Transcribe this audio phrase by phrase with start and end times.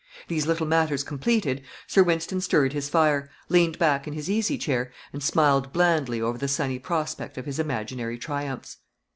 [0.29, 4.91] These little matters completed, Sir Wynston stirred his fire, leaned back in his easy chair,
[5.13, 8.77] and smiled blandly over the sunny prospect of his imaginary triumphs.